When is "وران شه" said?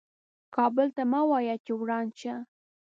1.79-2.33